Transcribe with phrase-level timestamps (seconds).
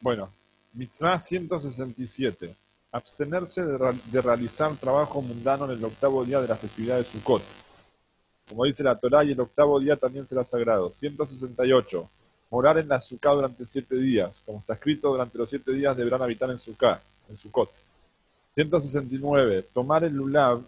[0.00, 0.32] Bueno,
[0.74, 2.54] Mitzvah 167.
[2.92, 7.42] Abstenerse de, realizar trabajo mundano en el octavo día de la festividad de Sukkot.
[8.48, 10.92] Como dice la Torá, y el octavo día también será sagrado.
[10.94, 12.10] 168.
[12.50, 14.40] Morar en la Sukkah durante siete días.
[14.46, 17.70] Como está escrito, durante los siete días deberán habitar en Sukkah, en Sukkot.
[18.54, 19.66] 169.
[19.74, 20.62] Tomar el lulav,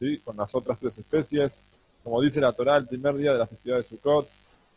[0.00, 0.18] ¿sí?
[0.18, 1.62] con las otras tres especies.
[2.02, 4.28] Como dice la Torá, el primer día de la festividad de Sukkot,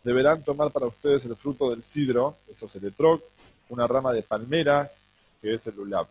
[0.04, 3.21] deberán tomar para ustedes el fruto del sidro, eso es el etrog,
[3.70, 4.90] una rama de palmera,
[5.42, 6.08] que es el lulav.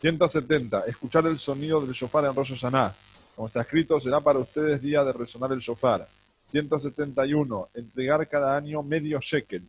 [0.00, 0.84] 170.
[0.86, 2.92] Escuchar el sonido del shofar en Rosh Hashanah.
[3.36, 6.06] Como está escrito, será para ustedes día de resonar el shofar.
[6.48, 7.68] 171.
[7.74, 9.62] Entregar cada año medio shekel.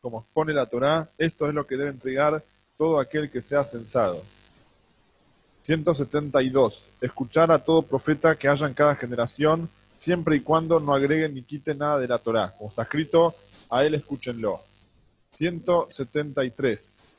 [0.00, 2.42] Como expone la Torá, esto es lo que debe entregar
[2.76, 4.22] todo aquel que sea censado.
[5.62, 6.84] 172.
[7.00, 11.42] Escuchar a todo profeta que haya en cada generación, siempre y cuando no agreguen ni
[11.42, 12.54] quiten nada de la Torá.
[12.56, 13.34] Como está escrito,
[13.70, 14.60] a él escúchenlo.
[15.38, 17.14] 173.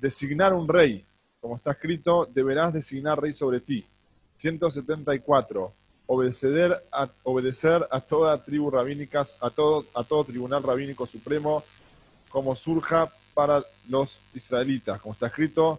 [0.00, 1.06] Designar un rey.
[1.40, 3.86] Como está escrito, deberás designar rey sobre ti.
[4.36, 5.72] 174.
[6.06, 11.62] Obedecer a, obedecer a toda tribu rabínica, a todo, a todo tribunal rabínico supremo,
[12.30, 15.00] como surja para los israelitas.
[15.00, 15.78] Como está escrito,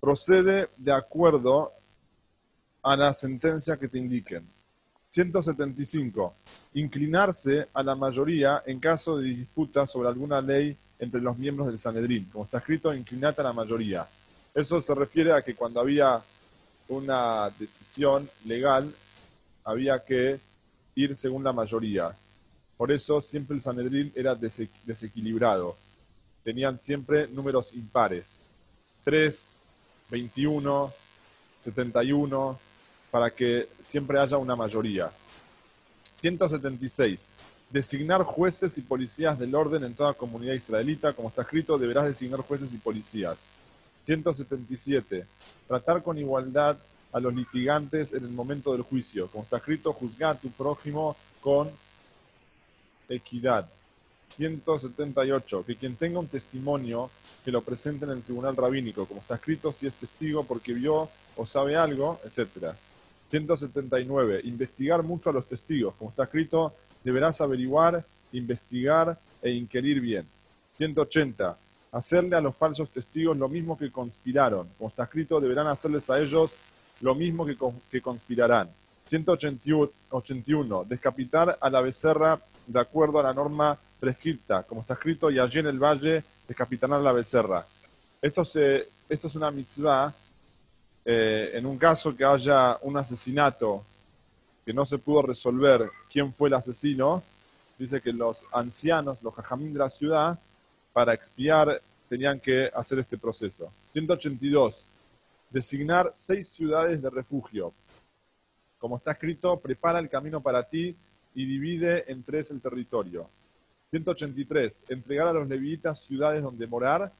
[0.00, 1.72] procede de acuerdo
[2.80, 4.48] a la sentencia que te indiquen.
[5.10, 6.34] 175.
[6.74, 11.80] Inclinarse a la mayoría en caso de disputa sobre alguna ley entre los miembros del
[11.80, 12.28] Sanedrín.
[12.30, 14.06] Como está escrito, inclinate a la mayoría.
[14.54, 16.22] Eso se refiere a que cuando había
[16.88, 18.94] una decisión legal,
[19.64, 20.38] había que
[20.94, 22.16] ir según la mayoría.
[22.76, 25.76] Por eso siempre el Sanedrín era desequilibrado.
[26.44, 28.38] Tenían siempre números impares.
[29.02, 29.52] 3,
[30.08, 30.92] 21,
[31.62, 32.60] 71,
[33.10, 35.10] para que siempre haya una mayoría.
[36.14, 37.30] 176.
[37.72, 41.14] Designar jueces y policías del orden en toda comunidad israelita.
[41.14, 43.46] Como está escrito, deberás designar jueces y policías.
[44.04, 45.24] 177.
[45.66, 46.76] Tratar con igualdad
[47.12, 49.28] a los litigantes en el momento del juicio.
[49.28, 51.70] Como está escrito, juzgar a tu prójimo con
[53.08, 53.66] equidad.
[54.28, 55.64] 178.
[55.64, 57.10] Que quien tenga un testimonio
[57.42, 61.08] que lo presente en el tribunal rabínico, como está escrito, si es testigo porque vio
[61.36, 62.74] o sabe algo, etc.
[63.30, 64.42] 179.
[64.44, 70.26] Investigar mucho a los testigos, como está escrito, deberás averiguar, investigar e inquirir bien.
[70.78, 71.56] 180
[71.92, 74.68] hacerle a los falsos testigos lo mismo que conspiraron.
[74.78, 76.56] Como está escrito, deberán hacerles a ellos
[77.00, 77.56] lo mismo que,
[77.90, 78.68] que conspirarán.
[79.06, 80.84] 181.
[80.84, 84.62] Descapitar a la becerra de acuerdo a la norma prescripta.
[84.62, 87.66] Como está escrito, y allí en el valle descapitarán a la becerra.
[88.20, 90.12] Esto, se, esto es una mitzvah.
[91.04, 93.84] Eh, en un caso que haya un asesinato
[94.64, 97.22] que no se pudo resolver quién fue el asesino,
[97.78, 100.38] dice que los ancianos, los jajamín de la ciudad,
[100.92, 103.72] para expiar tenían que hacer este proceso.
[103.92, 104.86] 182.
[105.50, 107.72] Designar seis ciudades de refugio.
[108.78, 110.94] Como está escrito, prepara el camino para ti
[111.34, 113.28] y divide en tres el territorio.
[113.90, 114.84] 183.
[114.88, 117.12] Entregar a los levitas ciudades donde morar,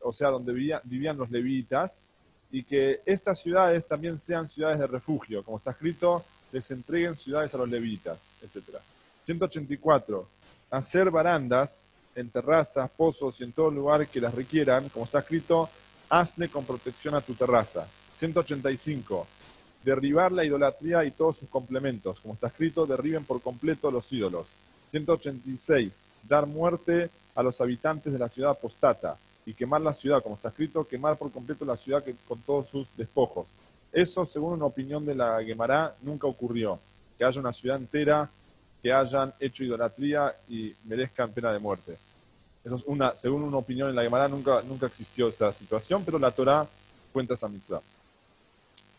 [0.00, 0.52] o sea, donde
[0.84, 2.04] vivían los levitas,
[2.50, 5.44] y que estas ciudades también sean ciudades de refugio.
[5.44, 8.78] Como está escrito, les entreguen ciudades a los levitas, etc.
[9.24, 10.26] 184.
[10.70, 15.68] Hacer barandas en terrazas, pozos y en todo lugar que las requieran, como está escrito,
[16.08, 17.86] hazle con protección a tu terraza.
[18.16, 19.26] 185.
[19.84, 22.20] Derribar la idolatría y todos sus complementos.
[22.20, 24.46] Como está escrito, derriben por completo los ídolos.
[24.90, 26.04] 186.
[26.28, 29.16] Dar muerte a los habitantes de la ciudad apostata
[29.46, 32.88] y quemar la ciudad, como está escrito, quemar por completo la ciudad con todos sus
[32.96, 33.46] despojos.
[33.92, 36.78] Eso, según una opinión de la Gemara, nunca ocurrió.
[37.16, 38.30] Que haya una ciudad entera
[38.82, 41.98] que hayan hecho idolatría y merezcan pena de muerte.
[42.64, 46.18] Eso es una, según una opinión en la Gemara, nunca, nunca existió esa situación, pero
[46.18, 46.66] la Torah
[47.12, 47.82] cuenta esa mitzvah.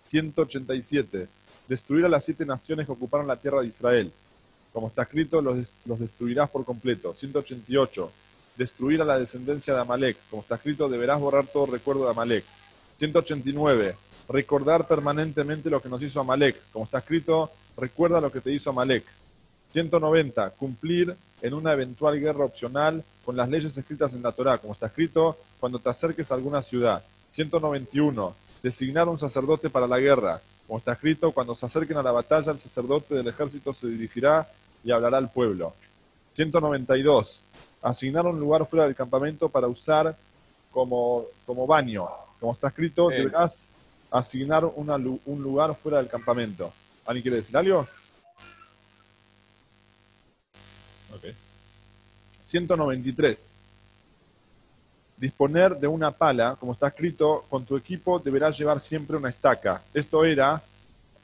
[0.07, 1.27] 187.
[1.67, 4.11] Destruir a las siete naciones que ocuparon la tierra de Israel.
[4.73, 7.13] Como está escrito, los, los destruirás por completo.
[7.13, 8.11] 188.
[8.57, 10.17] Destruir a la descendencia de Amalek.
[10.29, 12.43] Como está escrito, deberás borrar todo recuerdo de Amalek.
[12.97, 13.95] 189.
[14.29, 16.55] Recordar permanentemente lo que nos hizo Amalek.
[16.71, 19.03] Como está escrito, recuerda lo que te hizo Amalek.
[19.73, 20.51] 190.
[20.51, 24.85] Cumplir en una eventual guerra opcional con las leyes escritas en la Torah, como está
[24.85, 27.03] escrito, cuando te acerques a alguna ciudad.
[27.31, 28.35] 191.
[28.61, 32.51] Designar un sacerdote para la guerra, como está escrito, cuando se acerquen a la batalla,
[32.51, 34.47] el sacerdote del ejército se dirigirá
[34.83, 35.73] y hablará al pueblo.
[36.33, 37.41] 192.
[37.81, 40.15] Asignar un lugar fuera del campamento para usar
[40.71, 42.07] como, como baño.
[42.39, 43.69] Como está escrito, deberás
[44.11, 46.71] asignar un lugar fuera del campamento.
[47.05, 47.87] ¿Alguien quiere decir algo?
[52.49, 53.53] 193.
[55.17, 59.83] disponer de una pala, como está escrito, con tu equipo deberás llevar siempre una estaca.
[59.93, 60.61] Esto era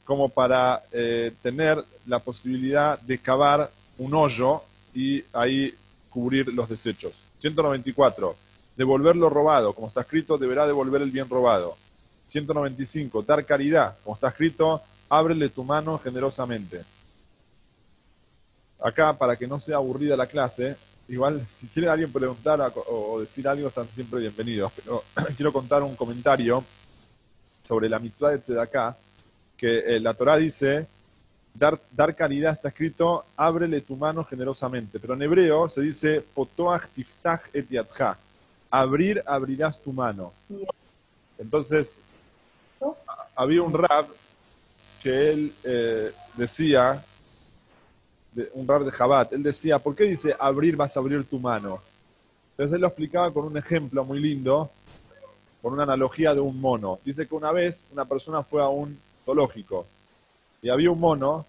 [0.04, 4.62] como para eh, tener la posibilidad de cavar un hoyo
[4.94, 5.74] y ahí
[6.10, 7.14] cubrir los desechos.
[7.40, 8.36] 194.
[8.76, 11.76] Devolver lo robado, como está escrito, deberá devolver el bien robado.
[12.28, 13.22] 195.
[13.22, 16.82] Dar caridad, como está escrito, ábrele tu mano generosamente.
[18.80, 20.76] Acá, para que no sea aburrida la clase,
[21.08, 24.72] igual si quiere alguien preguntar o decir algo, están siempre bienvenidos.
[24.76, 25.02] Pero
[25.36, 26.62] quiero contar un comentario
[27.66, 28.96] sobre la mitzvah de Tzedakah,
[29.56, 30.86] que eh, la Torah dice,
[31.54, 35.00] dar, dar caridad está escrito, ábrele tu mano generosamente.
[35.00, 37.66] Pero en hebreo se dice, potoach tiftach et.
[38.70, 40.32] Abrir, abrirás tu mano.
[41.38, 42.00] Entonces,
[43.36, 44.06] había un rab
[45.02, 47.02] que él eh, decía,
[48.54, 51.80] un rab de Jabat, él decía, ¿por qué dice abrir vas a abrir tu mano?
[52.52, 54.70] Entonces él lo explicaba con un ejemplo muy lindo,
[55.60, 56.98] con una analogía de un mono.
[57.04, 59.86] Dice que una vez una persona fue a un zoológico
[60.62, 61.44] y había un mono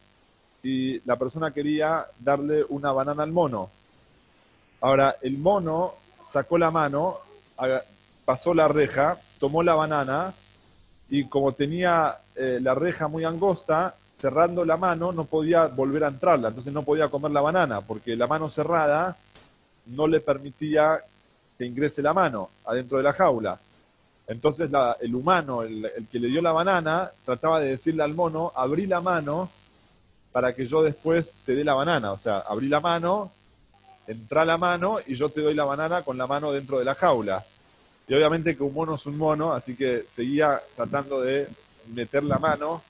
[0.62, 3.70] y la persona quería darle una banana al mono.
[4.82, 7.18] Ahora, el mono sacó la mano,
[8.26, 10.34] pasó la reja, tomó la banana
[11.10, 16.10] y como tenía eh, la reja muy angosta, cerrando la mano no podía volver a
[16.10, 19.16] entrarla, entonces no podía comer la banana, porque la mano cerrada
[19.86, 21.00] no le permitía
[21.58, 23.60] que ingrese la mano adentro de la jaula.
[24.28, 24.70] Entonces
[25.00, 29.00] el humano, el, que le dio la banana, trataba de decirle al mono, abrí la
[29.00, 29.50] mano
[30.34, 32.12] para que yo después te dé la banana.
[32.12, 33.32] O sea, abrí la mano,
[34.06, 36.96] entra la mano y yo te doy la banana con la mano dentro de la
[36.96, 37.44] jaula.
[38.08, 41.48] Y obviamente que un mono es un mono, así que seguía tratando de
[41.94, 42.82] meter la mano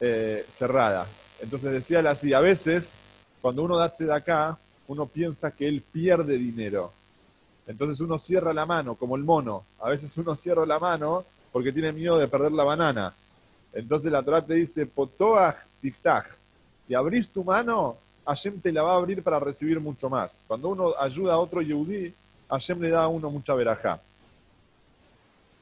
[0.00, 1.06] eh, cerrada.
[1.40, 2.94] Entonces decía así, a veces
[3.40, 4.56] cuando uno da de acá,
[4.86, 6.92] uno piensa que él pierde dinero.
[7.66, 9.64] Entonces uno cierra la mano, como el mono.
[9.80, 13.14] A veces uno cierra la mano porque tiene miedo de perder la banana.
[13.72, 16.26] Entonces la Torah te dice, potoach tiftach.
[16.86, 20.42] Si abrís tu mano, Hashem te la va a abrir para recibir mucho más.
[20.46, 22.14] Cuando uno ayuda a otro yehudí,
[22.48, 24.00] Hashem le da a uno mucha verajá.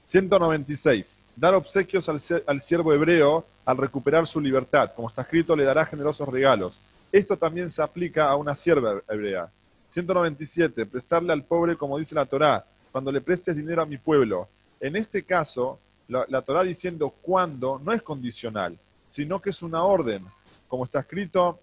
[0.09, 1.25] 196.
[1.37, 4.93] Dar obsequios al, al siervo hebreo al recuperar su libertad.
[4.95, 6.81] Como está escrito, le dará generosos regalos.
[7.13, 9.49] Esto también se aplica a una sierva hebrea.
[9.91, 10.87] 197.
[10.87, 14.49] Prestarle al pobre como dice la Torá, cuando le prestes dinero a mi pueblo.
[14.81, 15.79] En este caso,
[16.09, 18.77] la, la Torá diciendo cuándo no es condicional,
[19.09, 20.25] sino que es una orden.
[20.67, 21.61] Como está escrito,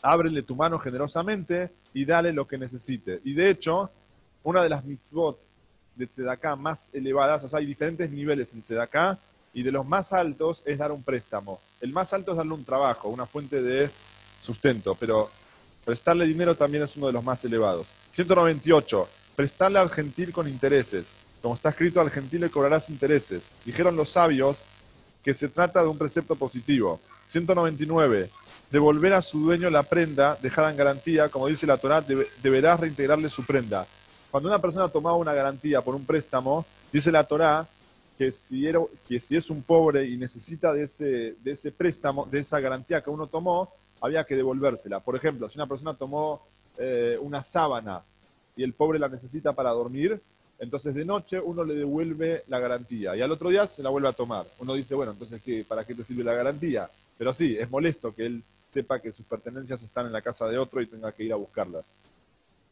[0.00, 3.20] ábrele tu mano generosamente y dale lo que necesite.
[3.24, 3.90] Y de hecho,
[4.42, 5.38] una de las mitzvot
[5.94, 9.18] de Tzedaká más elevadas, o sea, hay diferentes niveles en Tzedaká,
[9.54, 11.60] y de los más altos es dar un préstamo.
[11.80, 13.90] El más alto es darle un trabajo, una fuente de
[14.40, 15.30] sustento, pero
[15.84, 17.86] prestarle dinero también es uno de los más elevados.
[18.12, 19.08] 198.
[19.36, 21.14] Prestarle al gentil con intereses.
[21.40, 23.50] Como está escrito, al gentil le cobrarás intereses.
[23.64, 24.62] Dijeron los sabios
[25.22, 27.00] que se trata de un precepto positivo.
[27.26, 28.30] 199.
[28.70, 32.02] Devolver a su dueño la prenda dejada en garantía, como dice la Torah,
[32.42, 33.86] deberás reintegrarle su prenda.
[34.32, 37.68] Cuando una persona tomaba una garantía por un préstamo, dice la Torá
[38.16, 42.24] que si, era, que si es un pobre y necesita de ese, de ese préstamo,
[42.24, 43.68] de esa garantía que uno tomó,
[44.00, 45.00] había que devolvérsela.
[45.00, 46.46] Por ejemplo, si una persona tomó
[46.78, 48.02] eh, una sábana
[48.56, 50.18] y el pobre la necesita para dormir,
[50.58, 54.08] entonces de noche uno le devuelve la garantía y al otro día se la vuelve
[54.08, 54.46] a tomar.
[54.60, 56.88] Uno dice, bueno, entonces ¿qué, ¿para qué te sirve la garantía?
[57.18, 60.56] Pero sí, es molesto que él sepa que sus pertenencias están en la casa de
[60.56, 61.94] otro y tenga que ir a buscarlas.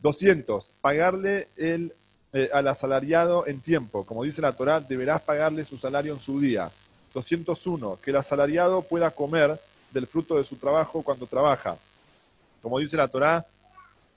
[0.02, 0.66] 200.
[0.80, 1.92] Pagarle el,
[2.32, 4.04] eh, al asalariado en tiempo.
[4.04, 6.70] Como dice la Torá, deberás pagarle su salario en su día.
[7.14, 7.98] 201.
[8.02, 9.58] Que el asalariado pueda comer
[9.90, 11.76] del fruto de su trabajo cuando trabaja.
[12.62, 13.46] Como dice la Torá,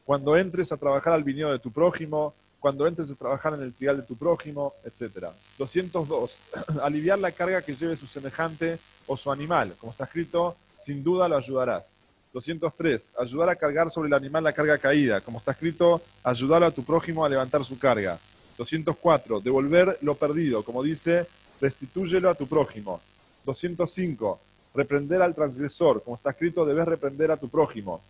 [0.06, 3.74] cuando entres a trabajar al viñedo de tu prójimo, cuando entres a trabajar en el
[3.74, 5.28] trigal de tu prójimo, etc.
[5.58, 6.38] 202.
[6.82, 9.76] Aliviar la carga que lleve su semejante o su animal.
[9.80, 11.96] Como está escrito, sin duda lo ayudarás.
[12.34, 13.14] 203.
[13.20, 15.22] Ayudar a cargar sobre el animal la carga caída.
[15.22, 18.20] Como está escrito, ayudar a tu prójimo a levantar su carga.
[18.58, 19.40] 204.
[19.40, 20.64] Devolver lo perdido.
[20.64, 21.28] Como dice,
[21.62, 23.00] restitúyelo a tu prójimo.
[23.46, 24.40] 205.
[24.74, 26.04] Reprender al transgresor.
[26.04, 28.02] Como está escrito, debes reprender a tu prójimo.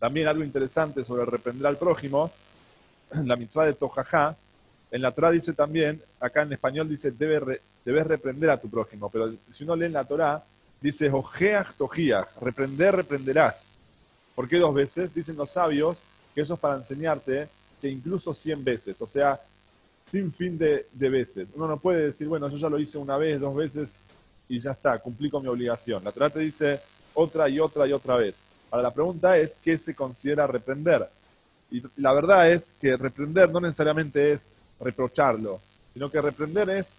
[0.00, 2.30] También algo interesante sobre reprender al prójimo,
[3.24, 4.34] la mitzvah de Tojajá,
[4.90, 9.08] en la Torah dice también, acá en español dice, debe debes reprender a tu prójimo,
[9.10, 10.42] pero si uno lee en la Torah,
[10.80, 13.68] Dice, ojeach tojiach, reprender, reprenderás.
[14.34, 15.14] ¿Por qué dos veces?
[15.14, 15.98] Dicen los sabios
[16.34, 17.48] que eso es para enseñarte
[17.80, 19.40] que incluso cien veces, o sea,
[20.06, 21.48] sin fin de, veces.
[21.54, 24.00] Uno no puede decir, bueno, yo ya lo hice una vez, dos veces
[24.48, 26.02] y ya está, cumplí con mi obligación.
[26.02, 26.80] La Torah te dice
[27.14, 28.42] otra y otra y otra vez.
[28.70, 31.08] Ahora la pregunta es, ¿qué se considera reprender?
[31.70, 34.48] Y la verdad es que reprender no necesariamente es
[34.80, 35.60] reprocharlo,
[35.92, 36.92] sino que reprender es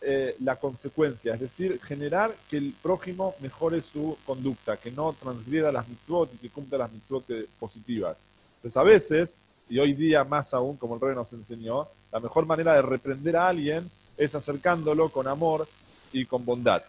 [0.00, 5.72] eh, la consecuencia, es decir, generar que el prójimo mejore su conducta, que no transgreda
[5.72, 7.24] las mitzvot y que cumpla las mitzvot
[7.58, 8.18] positivas.
[8.56, 9.38] Entonces a veces,
[9.68, 13.36] y hoy día más aún, como el rey nos enseñó, la mejor manera de reprender
[13.36, 15.66] a alguien es acercándolo con amor
[16.12, 16.82] y con bondad.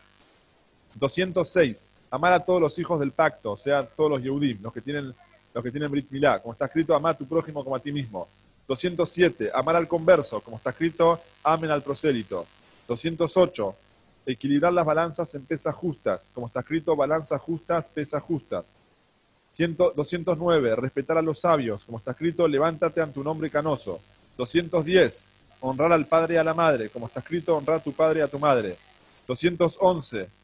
[0.95, 1.89] 206.
[2.11, 5.13] Amar a todos los hijos del pacto, o sea, todos los Yehudim, los que tienen,
[5.53, 7.91] los que tienen Brit Milá, como está escrito, amar a tu prójimo como a ti
[7.91, 8.27] mismo.
[8.67, 9.49] 207.
[9.53, 12.45] Amar al converso, como está escrito, amen al prosélito.
[12.89, 13.75] 208.
[14.25, 18.71] Equilibrar las balanzas en pesas justas, como está escrito, balanzas justas, pesas justas.
[19.57, 20.75] 209.
[20.75, 23.99] Respetar a los sabios, como está escrito, levántate ante un hombre canoso.
[24.37, 25.29] 210.
[25.61, 28.23] Honrar al padre y a la madre, como está escrito, honrar a tu padre y
[28.23, 28.75] a tu madre.
[29.27, 30.39] 211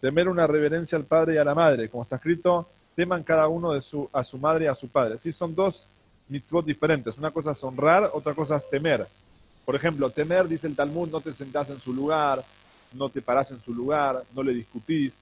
[0.00, 3.72] temer una reverencia al padre y a la madre, como está escrito, teman cada uno
[3.72, 5.18] de su, a su madre y a su padre.
[5.18, 5.86] Sí, son dos
[6.28, 7.18] mitzvot diferentes.
[7.18, 9.06] Una cosa es honrar, otra cosa es temer.
[9.66, 12.42] Por ejemplo, temer, dice el Talmud, no te sentás en su lugar,
[12.92, 15.20] no te parás en su lugar, no le discutís.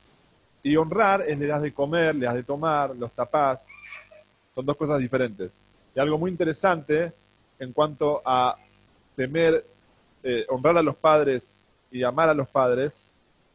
[0.63, 3.67] Y honrar es le das de comer, le das de tomar, los tapás.
[4.55, 5.59] Son dos cosas diferentes.
[5.97, 7.11] Y algo muy interesante
[7.59, 8.55] en cuanto a
[9.17, 9.65] temer,
[10.23, 11.57] eh, honrar a los padres
[11.91, 13.07] y amar a los padres,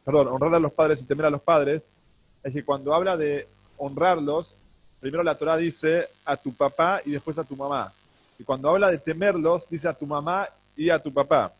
[0.04, 1.88] perdón, honrar a los padres y temer a los padres,
[2.42, 3.46] es que cuando habla de
[3.78, 4.56] honrarlos,
[4.98, 7.92] primero la Torah dice a tu papá y después a tu mamá.
[8.40, 10.48] Y cuando habla de temerlos, dice a tu mamá
[10.80, 11.52] y a tu papá.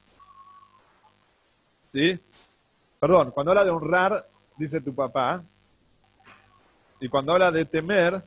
[1.92, 2.18] ¿Sí?
[2.98, 5.44] Perdón, cuando habla de honrar, dice tu papá.
[6.98, 8.22] Y cuando habla de temer,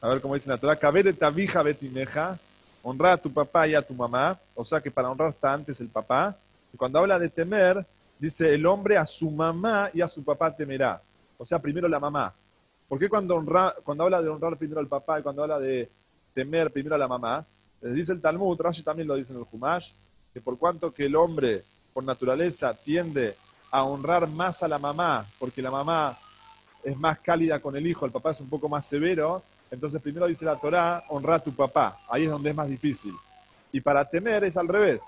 [0.00, 2.38] a ver cómo dice la Torah, de tabija betineja,
[2.84, 4.38] honrar a tu papá y a tu mamá.
[4.54, 6.36] O sea que para honrar está antes el papá.
[6.72, 7.84] Y cuando habla de temer,
[8.20, 11.02] dice el hombre a su mamá y a su papá temerá.
[11.36, 12.32] O sea, primero la mamá.
[12.88, 13.44] ¿Por qué cuando,
[13.82, 15.90] cuando habla de honrar primero al papá y cuando habla de
[16.32, 17.44] temer primero a la mamá?
[17.80, 19.92] Les dice el Talmud, Rashi también lo dice en el Humash,
[20.32, 23.34] que por cuanto que el hombre por naturaleza tiende
[23.70, 26.16] a honrar más a la mamá, porque la mamá
[26.84, 30.26] es más cálida con el hijo, el papá es un poco más severo, entonces primero
[30.26, 33.14] dice la Torá, honra a tu papá, ahí es donde es más difícil.
[33.72, 35.02] Y para temer es al revés,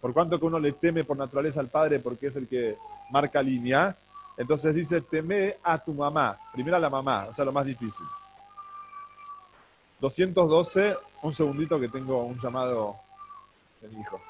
[0.00, 2.76] por cuanto que uno le teme por naturaleza al padre porque es el que
[3.10, 3.96] marca línea,
[4.36, 8.06] entonces dice, teme a tu mamá, primero a la mamá, o sea, lo más difícil.
[10.00, 12.96] 212, un segundito que tengo un llamado
[13.80, 14.20] de mi hijo.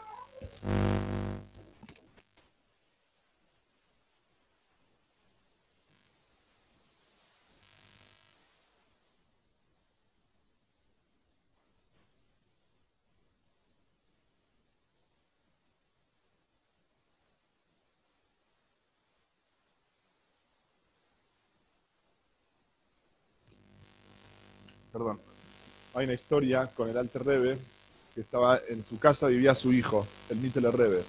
[24.97, 25.21] perdón,
[25.97, 27.59] hay una historia con el Alter Rebe,
[28.15, 31.03] que estaba en su casa, vivía su hijo, el Mittel Rebe.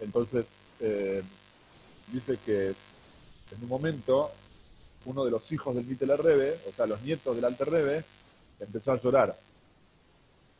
[0.00, 0.48] Entonces,
[0.80, 1.22] eh,
[2.12, 4.32] dice que en un momento,
[5.04, 8.04] uno de los hijos del Mittel Rebe, o sea, los nietos del Alter Rebe,
[8.58, 9.38] empezó a llorar.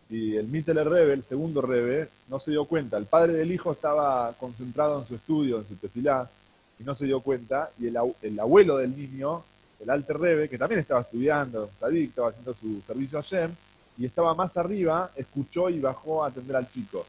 [0.08, 2.98] Y el Mittel Rebe, el segundo Rebe, no se dio cuenta.
[2.98, 6.30] El padre del hijo estaba concentrado en su estudio, en su tefilá,
[6.78, 7.72] y no se dio cuenta.
[7.80, 9.42] Y el, el abuelo del niño
[9.82, 13.54] el Alter Rebe, que también estaba estudiando, estaba haciendo su servicio a Shem,
[13.98, 17.04] y estaba más arriba, escuchó y bajó a atender al chico.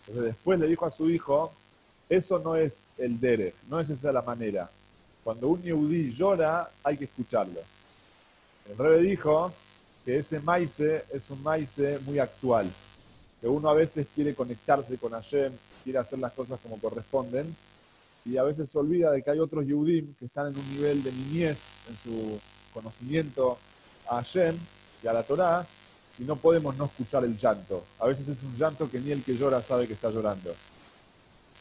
[0.00, 1.52] Entonces después le dijo a su hijo,
[2.08, 4.68] eso no es el dere, no es esa la manera.
[5.22, 7.60] Cuando un Yehudi llora, hay que escucharlo.
[8.68, 9.52] El Rebe dijo
[10.04, 12.70] que ese maíz es un maíz muy actual,
[13.40, 17.56] que uno a veces quiere conectarse con Hashem, quiere hacer las cosas como corresponden,
[18.24, 21.02] y a veces se olvida de que hay otros Yehudim que están en un nivel
[21.02, 22.40] de niñez en su
[22.72, 23.58] conocimiento
[24.08, 24.56] a Hashem
[25.02, 25.66] y a la Torá,
[26.18, 27.84] y no podemos no escuchar el llanto.
[27.98, 30.54] A veces es un llanto que ni el que llora sabe que está llorando.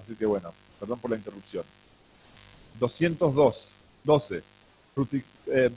[0.02, 1.66] Así que bueno, perdón por la interrupción.
[2.80, 4.44] 202, 12.
[5.48, 5.72] Eh,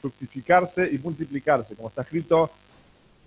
[0.00, 2.50] fructificarse y multiplicarse, como está escrito,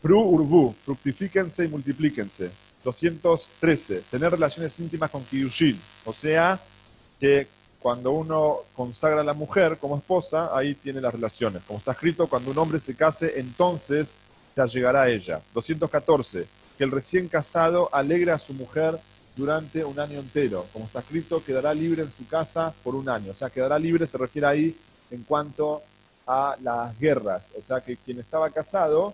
[0.01, 2.51] pru urbu, fructifíquense y multiplíquense.
[2.83, 4.03] 213.
[4.09, 5.79] Tener relaciones íntimas con Kiyushin.
[6.05, 6.59] O sea,
[7.19, 7.47] que
[7.79, 11.63] cuando uno consagra a la mujer como esposa, ahí tiene las relaciones.
[11.63, 14.15] Como está escrito, cuando un hombre se case, entonces
[14.53, 15.41] te llegará a ella.
[15.53, 16.45] 214.
[16.77, 18.99] Que el recién casado alegre a su mujer
[19.35, 20.65] durante un año entero.
[20.73, 23.31] Como está escrito, quedará libre en su casa por un año.
[23.31, 24.77] O sea, quedará libre se refiere ahí
[25.09, 25.81] en cuanto
[26.27, 27.43] a las guerras.
[27.57, 29.13] O sea, que quien estaba casado,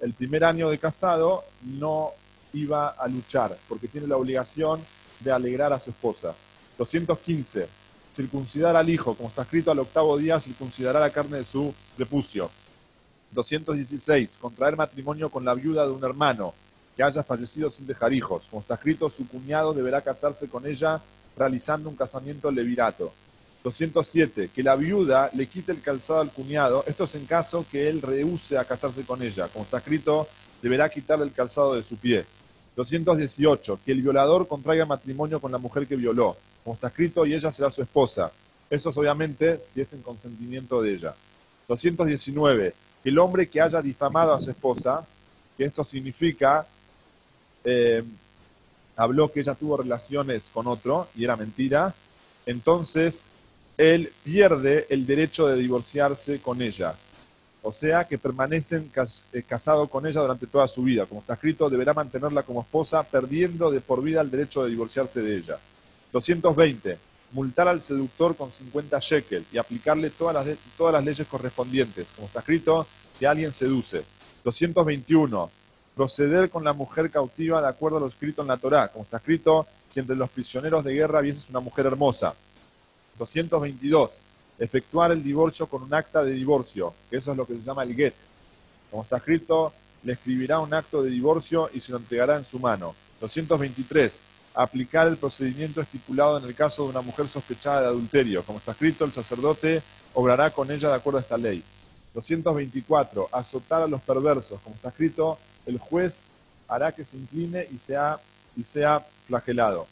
[0.00, 2.12] el primer año de casado, no
[2.52, 4.80] iba a luchar, porque tiene la obligación
[5.20, 6.34] de alegrar a su esposa.
[6.76, 7.68] 215.
[8.14, 12.50] Circuncidar al hijo, como está escrito al octavo día, circuncidará la carne de su prepucio.
[13.32, 14.38] 216.
[14.40, 16.54] Contraer matrimonio con la viuda de un hermano
[16.96, 18.46] que haya fallecido sin dejar hijos.
[18.50, 21.00] Como está escrito, su cuñado deberá casarse con ella
[21.36, 23.12] realizando un casamiento levirato.
[23.62, 24.50] 207.
[24.54, 26.84] Que la viuda le quite el calzado al cuñado.
[26.86, 29.48] Esto es en caso que él rehúse a casarse con ella.
[29.48, 30.26] Como está escrito,
[30.62, 32.24] deberá quitarle el calzado de su pie.
[32.78, 33.80] 218.
[33.84, 36.36] Que el violador contraiga matrimonio con la mujer que violó.
[36.62, 38.30] Como está escrito, y ella será su esposa.
[38.70, 41.14] Eso es obviamente si es en consentimiento de ella.
[41.66, 42.74] 219.
[43.02, 45.04] Que el hombre que haya difamado a su esposa,
[45.56, 46.66] que esto significa,
[47.64, 48.04] eh,
[48.96, 51.92] habló que ella tuvo relaciones con otro y era mentira,
[52.46, 53.26] entonces
[53.76, 56.94] él pierde el derecho de divorciarse con ella.
[57.68, 58.90] O sea que permanecen
[59.30, 61.04] eh, casados con ella durante toda su vida.
[61.04, 65.20] Como está escrito, deberá mantenerla como esposa, perdiendo de por vida el derecho de divorciarse
[65.20, 65.58] de ella.
[66.10, 66.96] 220.
[67.32, 72.08] Multar al seductor con 50 shekel y aplicarle todas las, todas las leyes correspondientes.
[72.16, 72.86] Como está escrito,
[73.18, 74.02] si alguien seduce.
[74.44, 75.50] 221.
[75.94, 78.88] Proceder con la mujer cautiva de acuerdo a lo escrito en la Torá.
[78.88, 82.32] Como está escrito, si entre los prisioneros de guerra vieses una mujer hermosa.
[83.18, 84.27] 222.
[84.58, 87.84] Efectuar el divorcio con un acta de divorcio, que eso es lo que se llama
[87.84, 88.14] el get.
[88.90, 89.72] Como está escrito,
[90.02, 92.94] le escribirá un acto de divorcio y se lo entregará en su mano.
[93.20, 94.20] 223.
[94.54, 98.42] Aplicar el procedimiento estipulado en el caso de una mujer sospechada de adulterio.
[98.42, 99.82] Como está escrito, el sacerdote
[100.14, 101.62] obrará con ella de acuerdo a esta ley.
[102.14, 103.28] 224.
[103.30, 104.60] Azotar a los perversos.
[104.60, 106.22] Como está escrito, el juez
[106.66, 108.18] hará que se incline y sea,
[108.56, 109.86] y sea flagelado.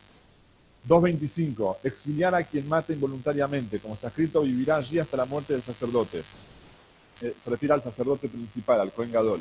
[0.88, 1.78] 2.25.
[1.82, 3.78] Exiliar a quien mate involuntariamente.
[3.80, 6.22] Como está escrito, vivirá allí hasta la muerte del sacerdote.
[7.22, 9.40] Eh, se refiere al sacerdote principal, al Cohen Gadol.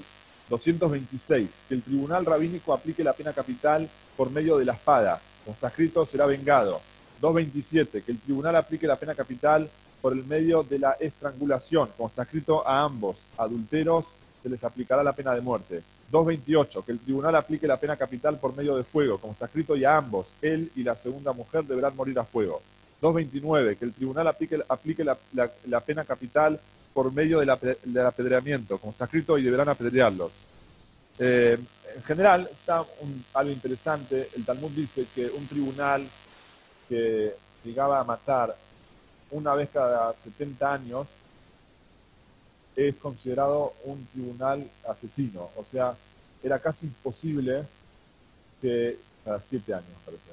[0.50, 1.50] 226.
[1.68, 3.88] Que el tribunal rabínico aplique la pena capital
[4.18, 5.22] por medio de la espada.
[5.44, 6.82] Como está escrito, será vengado.
[7.22, 8.02] 227.
[8.02, 9.70] Que el tribunal aplique la pena capital
[10.02, 11.90] por el medio de la estrangulación.
[11.96, 14.06] Como está escrito, a ambos adulteros
[14.42, 15.84] se les aplicará la pena de muerte.
[16.16, 16.86] 228.
[16.86, 19.84] Que el tribunal aplique la pena capital por medio de fuego, como está escrito, y
[19.84, 22.62] a ambos, él y la segunda mujer, deberán morir a fuego.
[23.02, 23.76] 229.
[23.76, 26.60] Que el tribunal aplique, aplique la, pena capital
[26.94, 27.50] por medio del,
[28.06, 30.32] apedreamiento, como está escrito, y deberán apedrearlos.
[31.20, 31.58] Eh,
[31.96, 32.84] en general, está
[33.34, 34.30] algo interesante.
[34.36, 36.08] El Talmud dice que un tribunal
[36.88, 38.56] que llegaba a matar
[39.32, 41.08] una vez cada 70 años
[42.76, 45.50] es considerado un tribunal asesino.
[45.56, 45.96] O sea,
[46.44, 47.64] era casi imposible
[48.62, 50.24] que, cada siete años parece,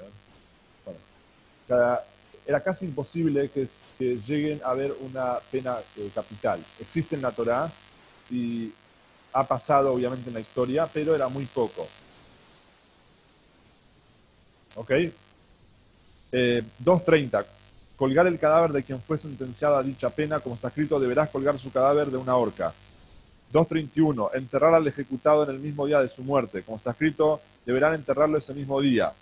[0.85, 1.99] bueno,
[2.45, 6.63] era casi imposible que, lleguen a haber una pena eh, capital.
[6.79, 7.71] Existe en la Torah
[8.29, 8.71] y
[9.31, 11.87] ha pasado obviamente en la historia, pero era muy poco.
[14.75, 14.91] ¿Ok?
[16.31, 17.45] 2.30.
[17.95, 21.59] Colgar el cadáver de quien fue sentenciado a dicha pena, como está escrito, deberás colgar
[21.59, 22.73] su cadáver de una horca.
[23.53, 24.31] 2.31.
[24.33, 26.63] Enterrar al ejecutado en el mismo día de su muerte.
[26.63, 29.13] Como está escrito, deberán enterrarlo ese mismo día.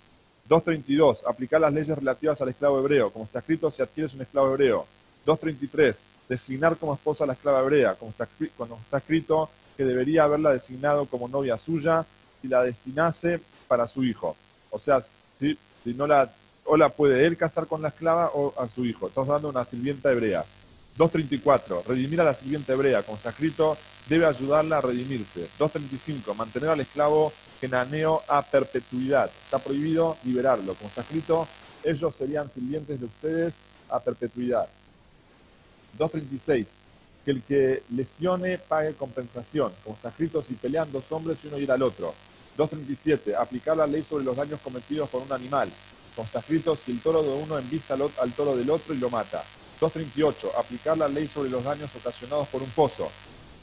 [0.48, 1.24] 2.32.
[1.28, 3.10] Aplicar las leyes relativas al esclavo hebreo.
[3.10, 4.86] Como está escrito, si adquieres un esclavo hebreo.
[5.26, 6.00] 2.33.
[6.28, 7.94] Designar como esposa a la esclava hebrea.
[7.94, 12.04] Como está, cuando está escrito que debería haberla designado como novia suya
[12.42, 14.34] y la destinase para su hijo.
[14.70, 16.30] O sea, si no la
[16.72, 19.08] o la puede él casar con la esclava o a su hijo.
[19.08, 20.42] Estamos de una sirvienta hebrea.
[20.96, 21.84] 2.34.
[21.84, 23.76] Redimir a la sirvienta hebrea, como está escrito,
[24.08, 25.48] debe ayudarla a redimirse.
[25.58, 26.34] 2.35.
[26.34, 27.30] Mantener al esclavo
[27.60, 29.30] genaneo a perpetuidad.
[29.44, 30.72] Está prohibido liberarlo.
[30.72, 31.46] Como está escrito,
[31.84, 33.52] ellos serían sirvientes de ustedes
[33.90, 34.66] a perpetuidad.
[35.98, 36.66] 2.36.
[37.22, 39.74] Que el que lesione pague compensación.
[39.84, 42.14] Como está escrito, si pelean dos hombres y uno ir al otro.
[42.56, 43.34] 2.37.
[43.38, 45.70] Aplicar la ley sobre los daños cometidos por un animal.
[46.14, 48.98] Como está escrito, si el toro de uno envista al, al toro del otro y
[48.98, 49.42] lo mata.
[49.80, 50.58] 238.
[50.58, 53.10] Aplicar la ley sobre los daños ocasionados por un pozo.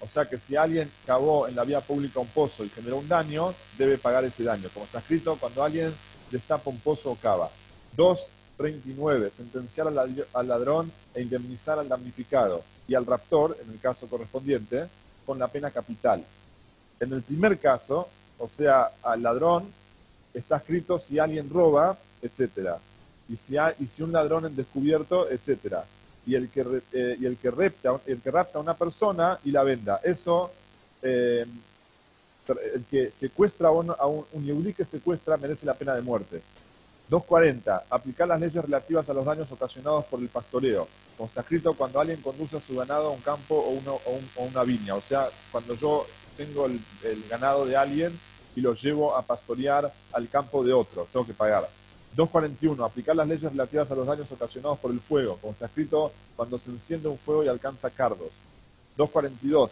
[0.02, 3.08] O sea que si alguien cavó en la vía pública un pozo y generó un
[3.08, 4.70] daño, debe pagar ese daño.
[4.74, 5.94] Como está escrito, cuando alguien
[6.32, 7.50] destapa un pozo o cava.
[7.96, 9.32] 239.
[9.36, 12.64] Sentenciar al ladrón e indemnizar al damnificado.
[12.88, 14.88] Y al raptor, en el caso correspondiente,
[15.26, 16.24] con la pena capital.
[17.00, 18.08] En el primer caso,
[18.38, 19.72] o sea, al ladrón,
[20.34, 22.80] está escrito si alguien roba, etcétera.
[23.30, 25.86] Y si, y si un ladrón en descubierto, etcétera.
[26.26, 29.52] Y el que, eh, y el que, repta, el que rapta a una persona y
[29.52, 30.02] la venda.
[30.04, 30.52] Eso,
[31.02, 31.46] eh,
[32.74, 36.42] el que secuestra a un, a un, que secuestra merece la pena de muerte.
[37.08, 37.86] 240.
[37.90, 40.88] Aplicar las leyes relativas a los daños ocasionados por el pastoreo.
[41.16, 44.00] Como está escrito, cuando alguien conduce a su ganado a un campo o, uno,
[44.36, 44.96] o, una viña.
[44.96, 46.06] O sea, cuando yo
[46.36, 48.18] tengo el, el, ganado de alguien
[48.56, 51.68] y lo llevo a pastorear al campo de otro, tengo que pagar.
[52.16, 52.84] 241.
[52.84, 56.58] Aplicar las leyes relativas a los daños ocasionados por el fuego, como está escrito cuando
[56.58, 58.32] se enciende un fuego y alcanza cardos.
[58.98, 59.72] 242.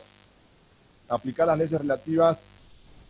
[1.10, 2.44] aplicar las leyes relativas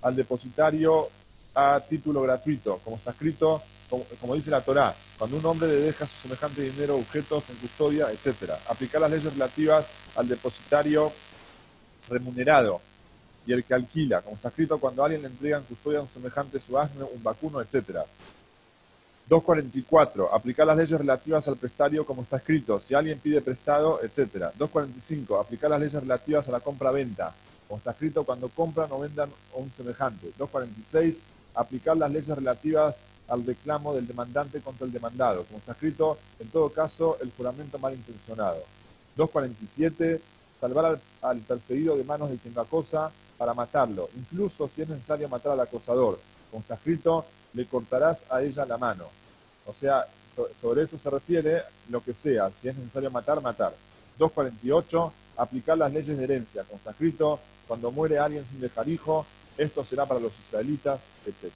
[0.02, 1.10] al depositario
[1.54, 6.06] a título gratuito, como está escrito, como, dice la Torá, cuando un hombre le deja
[6.06, 8.52] su semejante dinero, objetos en custodia, etc.
[8.70, 11.12] Aplicar las leyes relativas al depositario
[12.10, 12.82] remunerado
[13.46, 16.60] y el que alquila, como está escrito, cuando alguien le entrega en custodia un semejante
[16.60, 18.02] su asno, un vacuno, etc.
[19.28, 20.34] 244.
[20.34, 22.80] Aplicar las leyes relativas al prestario como está escrito.
[22.80, 24.52] Si alguien pide prestado, etc.
[24.58, 25.40] 245.
[25.40, 27.34] Aplicar las leyes relativas a la compra-venta.
[27.68, 30.28] Como está escrito, cuando compran o vendan un semejante.
[30.38, 31.18] 246
[31.58, 36.48] aplicar las leyes relativas al reclamo del demandante contra el demandado, como está escrito, en
[36.50, 38.64] todo caso, el juramento malintencionado.
[39.18, 40.22] 247,
[40.62, 45.28] salvar al, perseguido de manos de quien lo acosa para matarlo, incluso si es necesario
[45.28, 46.20] matar al acosador.
[46.58, 49.06] Como está escrito, le cortarás a ella la mano.
[49.68, 50.08] O sea,
[50.60, 53.76] sobre eso se refiere lo que sea, si es necesario matar, matar.
[54.18, 56.64] 248, aplicar las leyes de herencia.
[56.64, 59.24] Como está escrito, cuando muere alguien sin dejar hijo,
[59.56, 61.54] esto será para los israelitas, etc.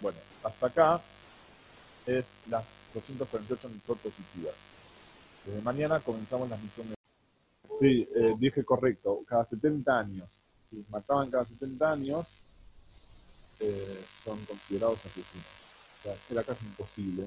[0.00, 1.00] Bueno, hasta acá
[2.04, 4.54] es las 248 mitzvot positivas.
[5.46, 6.96] Desde mañana comenzamos las misiones.
[7.78, 10.28] Sí, eh, dije correcto, cada 70 años.
[10.70, 12.26] Si mataban cada 70 años,
[13.60, 15.46] eh, son considerados asesinos.
[16.00, 17.26] O sea, era casi imposible,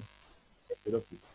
[0.83, 1.17] pero sí.